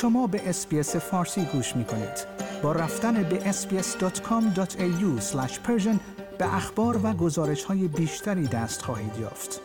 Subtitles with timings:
[0.00, 2.26] شما به SBS فارسی گوش می کنید.
[2.62, 5.22] با رفتن به sbs.com.au
[6.38, 9.60] به اخبار و گزارش های بیشتری دست خواهید یافت.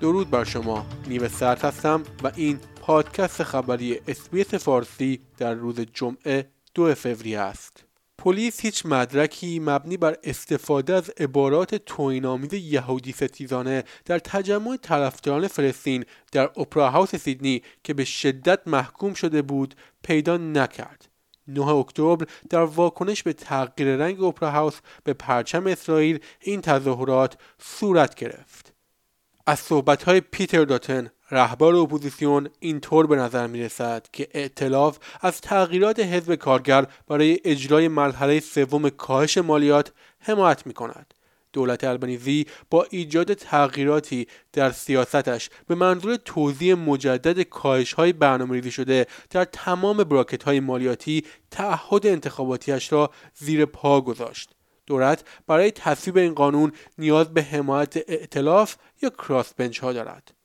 [0.00, 6.50] درود بر شما نیو سرد هستم و این پادکست خبری SBS فارسی در روز جمعه
[6.74, 7.85] دو فوریه است
[8.26, 16.04] پلیس هیچ مدرکی مبنی بر استفاده از عبارات توهینآمیز یهودی ستیزانه در تجمع طرفداران فلسطین
[16.32, 21.08] در اپرا هاوس سیدنی که به شدت محکوم شده بود پیدا نکرد.
[21.48, 28.14] 9 اکتبر در واکنش به تغییر رنگ اپرا هاوس به پرچم اسرائیل این تظاهرات صورت
[28.14, 28.72] گرفت.
[29.46, 36.00] از صحبتهای پیتر داتن رهبر اپوزیسیون اینطور به نظر می رسد که ائتلاف از تغییرات
[36.00, 41.14] حزب کارگر برای اجرای مرحله سوم کاهش مالیات حمایت می کند.
[41.52, 49.06] دولت البنیزی با ایجاد تغییراتی در سیاستش به منظور توضیح مجدد کاهش های برنامه شده
[49.30, 54.50] در تمام براکت های مالیاتی تعهد انتخاباتیش را زیر پا گذاشت.
[54.86, 60.35] دولت برای تصویب این قانون نیاز به حمایت ائتلاف یا کراس ها دارد.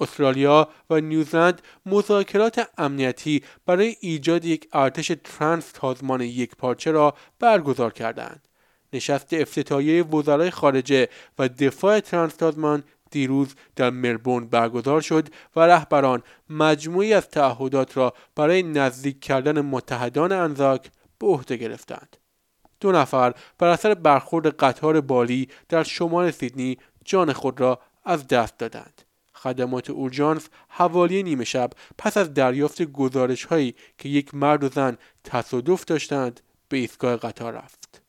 [0.00, 7.92] استرالیا و نیوزلند مذاکرات امنیتی برای ایجاد یک ارتش ترانس تازمان یک پارچه را برگزار
[7.92, 8.48] کردند.
[8.92, 16.22] نشست افتتاحیه وزرای خارجه و دفاع ترانس تازمان دیروز در مربون برگزار شد و رهبران
[16.50, 22.16] مجموعی از تعهدات را برای نزدیک کردن متحدان انزاک به عهده گرفتند.
[22.80, 28.58] دو نفر بر اثر برخورد قطار بالی در شمال سیدنی جان خود را از دست
[28.58, 29.02] دادند.
[29.42, 34.98] خدمات اورژانس حوالی نیمه شب پس از دریافت گزارش هایی که یک مرد و زن
[35.24, 38.02] تصادف داشتند به ایستگاه قطار رفت.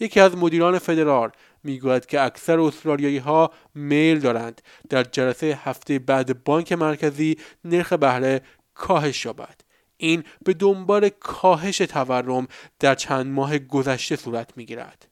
[0.00, 1.30] یکی از مدیران فدرال
[1.64, 8.42] می‌گوید که اکثر استرالیایی ها میل دارند در جلسه هفته بعد بانک مرکزی نرخ بهره
[8.74, 9.60] کاهش یابد.
[9.96, 12.48] این به دنبال کاهش تورم
[12.78, 15.06] در چند ماه گذشته صورت می‌گیرد.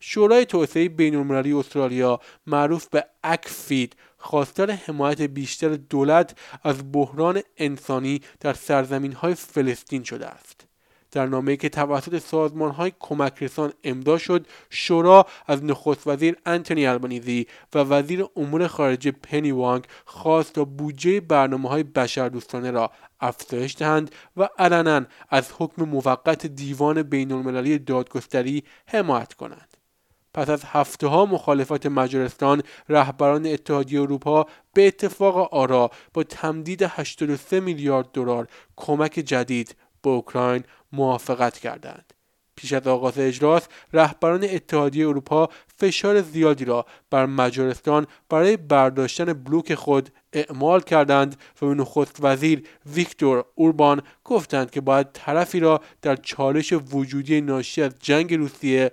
[0.00, 8.52] شورای توسعه بینالمللی استرالیا معروف به اکفید خواستار حمایت بیشتر دولت از بحران انسانی در
[8.52, 10.68] سرزمین های فلسطین شده است.
[11.12, 16.86] در نامه‌ای که توسط سازمان های کمک رسان امضا شد شورا از نخست وزیر انتونی
[16.86, 22.90] البانیزی و وزیر امور خارجه پنی وانگ خواست تا بودجه برنامه های بشردوستانه را
[23.20, 29.77] افزایش دهند و علنا از حکم موقت دیوان بین المللی دادگستری حمایت کنند.
[30.34, 37.60] پس از هفته ها مخالفت مجارستان رهبران اتحادیه اروپا به اتفاق آرا با تمدید 83
[37.60, 42.12] میلیارد دلار کمک جدید به اوکراین موافقت کردند.
[42.58, 49.74] پیش از آغاز اجلاس رهبران اتحادیه اروپا فشار زیادی را بر مجارستان برای برداشتن بلوک
[49.74, 56.16] خود اعمال کردند و به نخست وزیر ویکتور اوربان گفتند که باید طرفی را در
[56.16, 58.92] چالش وجودی ناشی از جنگ روسیه